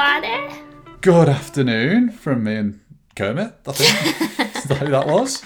[0.00, 0.62] everybody.
[1.02, 2.80] Good afternoon from me and
[3.16, 4.56] Kermit, I think.
[4.56, 5.42] Is that who that was?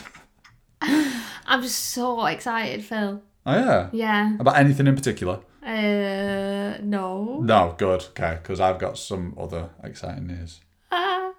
[0.81, 3.21] I'm just so excited, Phil.
[3.47, 3.89] Oh, yeah.
[3.93, 4.37] Yeah.
[4.39, 5.41] About anything in particular?
[5.63, 7.41] Uh, no.
[7.43, 8.05] No, good.
[8.11, 10.61] Okay, because I've got some other exciting news.
[10.91, 11.33] Ah.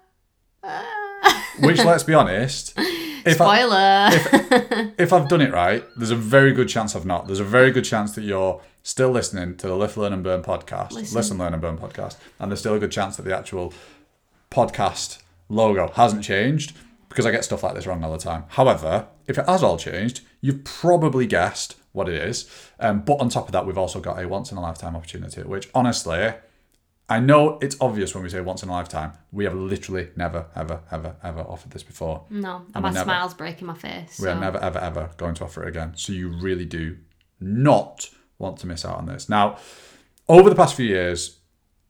[0.62, 1.52] Ah.
[1.60, 2.78] Which, let's be honest,
[3.26, 4.92] if, I, Spoiler.
[4.98, 7.26] if I've done it right, there's a very good chance I've not.
[7.26, 10.42] There's a very good chance that you're still listening to the Lift, Learn and Burn
[10.42, 10.92] podcast.
[10.92, 11.16] Listen.
[11.16, 12.16] Listen, Learn and Burn podcast.
[12.38, 13.74] And there's still a good chance that the actual
[14.50, 15.18] podcast
[15.48, 16.76] logo hasn't changed
[17.08, 18.44] because I get stuff like this wrong all the time.
[18.48, 22.48] However, if it has all changed, you've probably guessed what it is.
[22.78, 25.42] Um, but on top of that, we've also got a once in a lifetime opportunity,
[25.42, 26.34] which honestly,
[27.08, 29.12] I know it's obvious when we say once in a lifetime.
[29.30, 32.24] We have literally never, ever, ever, ever offered this before.
[32.30, 34.18] no, And my never- smile's breaking my face.
[34.18, 35.92] We are never, ever, ever going to offer it again.
[35.96, 36.96] So you really do
[37.40, 39.28] not want to miss out on this.
[39.28, 39.58] Now,
[40.28, 41.38] over the past few years,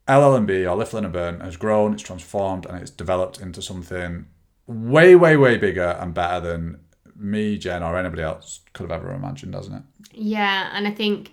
[0.06, 4.26] LLMB or Lift, Learn and Burn has grown, it's transformed, and it's developed into something
[4.66, 6.80] way, way, way bigger and better than
[7.16, 9.82] me, Jen, or anybody else could have ever imagined, hasn't it?
[10.12, 11.32] Yeah, and I think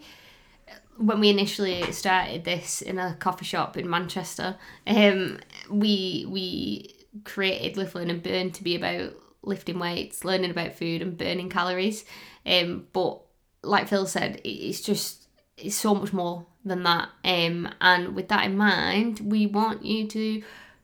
[0.97, 7.77] when we initially started this in a coffee shop in Manchester, um, we we created
[7.77, 12.05] Lift, Learn and Burn to be about lifting weights, learning about food, and burning calories.
[12.45, 13.21] Um, but
[13.61, 15.27] like Phil said, it's just
[15.57, 17.09] it's so much more than that.
[17.23, 20.43] Um, and with that in mind, we want you to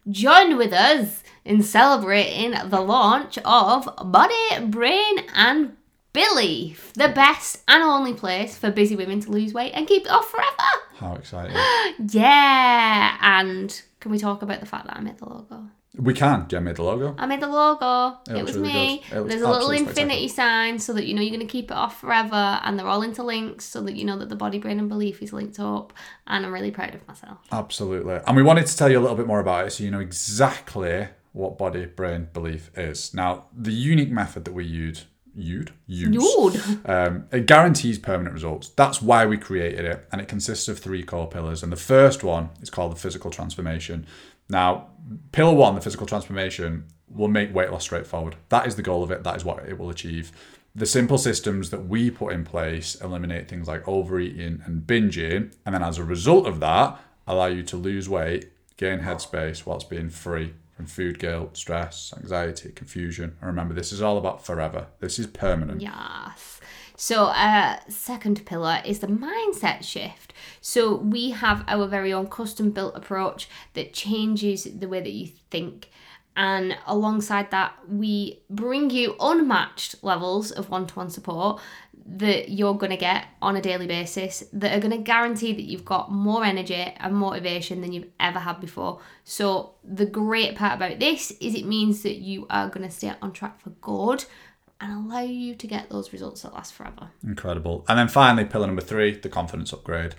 [0.09, 5.75] join with us in celebrating the launch of Body, Brain, and
[6.19, 10.11] Belief, the best and only place for busy women to lose weight and keep it
[10.11, 10.47] off forever.
[10.95, 11.55] How exciting.
[12.11, 15.63] Yeah, and can we talk about the fact that I made the logo?
[15.95, 16.47] we can.
[16.47, 17.15] Jen made the logo.
[17.17, 18.17] I made the logo.
[18.29, 19.03] It It, was really me.
[19.11, 21.77] It There's a little infinity sign so that you know you're going to keep it
[21.77, 24.89] off forever, and they're all interlinked so that you know that the body, brain, and
[24.89, 25.93] belief is linked up.
[26.27, 27.39] And I'm really proud of myself.
[27.51, 28.19] Absolutely.
[28.27, 29.99] And we wanted to tell you a little bit more about it so you know
[29.99, 33.13] exactly what body brain belief is.
[33.13, 36.85] Now, the unique method that we used, use, Dude.
[36.85, 38.69] um, it guarantees permanent results.
[38.69, 40.07] That's why we created it.
[40.11, 41.63] And it consists of three core pillars.
[41.63, 44.05] And the first one is called the physical transformation.
[44.49, 44.87] Now,
[45.31, 48.35] pillar one, the physical transformation, will make weight loss straightforward.
[48.49, 49.23] That is the goal of it.
[49.23, 50.31] That is what it will achieve.
[50.75, 55.55] The simple systems that we put in place eliminate things like overeating and binging.
[55.65, 59.89] And then as a result of that, allow you to lose weight, gain headspace whilst
[59.89, 63.35] being free from food guilt, stress, anxiety, confusion.
[63.41, 64.87] And remember, this is all about forever.
[65.01, 65.81] This is permanent.
[65.81, 66.61] Yes.
[66.95, 70.33] So, uh, second pillar is the mindset shift.
[70.61, 75.27] So, we have our very own custom built approach that changes the way that you
[75.51, 75.89] think.
[76.39, 81.59] And alongside that, we bring you unmatched levels of one to one support
[82.05, 85.63] that you're going to get on a daily basis that are going to guarantee that
[85.63, 89.01] you've got more energy and motivation than you've ever had before.
[89.25, 93.13] So, the great part about this is it means that you are going to stay
[93.21, 94.23] on track for good
[94.79, 97.09] and allow you to get those results that last forever.
[97.21, 97.83] Incredible.
[97.89, 100.15] And then finally, pillar number three, the confidence upgrade.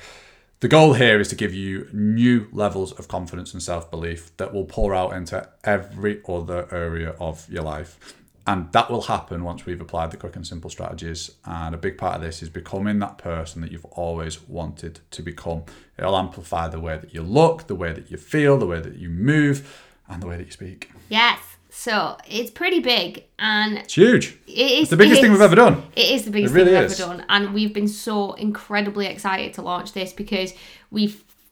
[0.60, 4.53] The goal here is to give you new levels of confidence and self belief that
[4.53, 8.15] will pour out into every other area of your life.
[8.47, 11.31] And that will happen once we've applied the quick and simple strategies.
[11.47, 15.22] And a big part of this is becoming that person that you've always wanted to
[15.22, 15.62] become.
[15.97, 18.97] It'll amplify the way that you look, the way that you feel, the way that
[18.97, 20.91] you move, and the way that you speak.
[21.09, 21.41] Yes.
[21.70, 24.38] So it's pretty big and It's huge.
[24.47, 25.82] it is It's the biggest it thing we've ever done.
[25.94, 27.00] It is the biggest really thing we've is.
[27.00, 27.26] ever done.
[27.28, 30.53] And we've been so incredibly excited to launch this because
[30.91, 31.06] we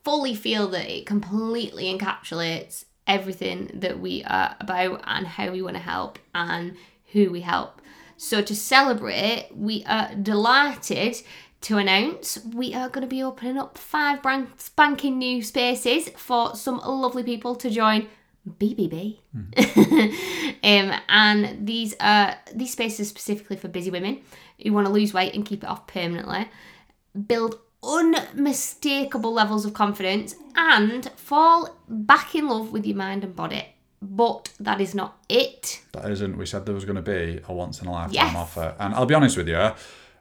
[0.05, 5.77] fully feel that it completely encapsulates everything that we are about and how we want
[5.77, 6.77] to help and
[7.13, 7.81] who we help.
[8.17, 11.17] So to celebrate, we are delighted
[11.61, 16.55] to announce we are going to be opening up five brand spanking new spaces for
[16.55, 18.09] some lovely people to join
[18.59, 19.19] BBB.
[20.63, 24.21] um, and these are these spaces specifically for busy women
[24.63, 26.49] who want to lose weight and keep it off permanently,
[27.27, 33.67] build unmistakable levels of confidence, and fall back in love with your mind and body.
[34.01, 35.81] But that is not it.
[35.93, 36.37] That isn't.
[36.37, 38.37] We said there was going to be a once in a lifetime Yes.
[38.37, 39.73] offer, and I'll be honest with you.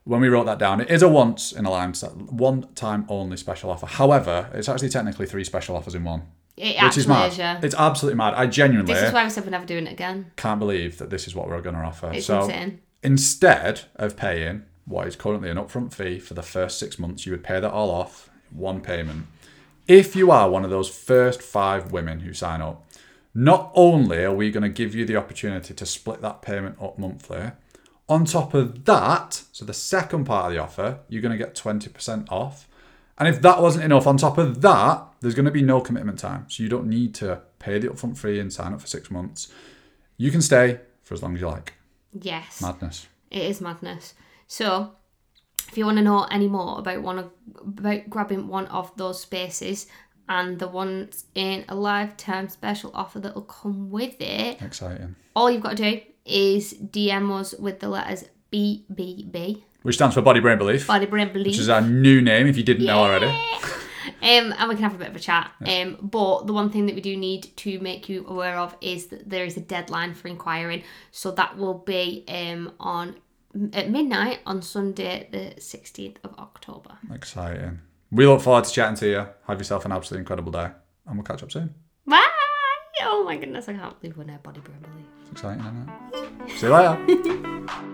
[0.04, 3.36] When we wrote that down, it is a once in a lifetime, one time only
[3.38, 3.86] special offer.
[3.86, 6.24] However, it's actually technically three special offers in one,
[6.58, 7.32] It which is mad.
[7.32, 7.60] is, yeah.
[7.62, 8.34] It's absolutely mad.
[8.34, 10.32] I genuinely This is why we said we're never doing it again.
[10.36, 12.12] can't believe that this is what we're going to offer.
[12.12, 12.82] It's so insane.
[13.04, 17.32] instead of paying what is currently an upfront fee for the first six months, you
[17.32, 19.28] would pay that all off one payment.
[19.88, 22.84] If you are one of those first five women who sign up,
[23.34, 26.98] not only are we going to give you the opportunity to split that payment up
[26.98, 27.52] monthly,
[28.10, 31.56] on top of that, so the second part of the offer, you're going to get
[31.56, 32.68] 20% off.
[33.20, 36.20] And if that wasn't enough, on top of that, there's going to be no commitment
[36.20, 36.46] time.
[36.50, 39.52] So you don't need to pay the upfront fee and sign up for six months.
[40.18, 41.74] You can stay for as long as you like.
[42.20, 42.62] Yes.
[42.62, 43.08] Madness.
[43.30, 44.14] It is madness.
[44.48, 44.94] So,
[45.70, 47.30] if you want to know any more about one of,
[47.62, 49.88] about grabbing one of those spaces
[50.30, 55.16] and the ones in a lifetime special offer that'll come with it, Exciting.
[55.36, 58.24] all you've got to do is DM us with the letters
[58.54, 61.48] BBB, Which stands for Body Brain Belief, body brain belief.
[61.54, 63.28] which is our new name if you didn't know already.
[64.22, 65.52] Um, and we can have a bit of a chat.
[65.66, 69.08] Um, but the one thing that we do need to make you aware of is
[69.08, 70.84] that there is a deadline for inquiring.
[71.12, 73.16] So that will be um on
[73.74, 76.98] at midnight on Sunday, the sixteenth of October.
[77.14, 77.80] Exciting.
[78.12, 79.28] We look forward to chatting to you.
[79.48, 80.70] Have yourself an absolutely incredible day.
[81.06, 81.74] And we'll catch up soon.
[82.06, 82.26] Bye.
[83.04, 84.78] Oh my goodness, I can't believe we're now body brain.
[85.22, 85.90] It's exciting, isn't
[86.48, 86.60] it?
[86.60, 87.94] See you later.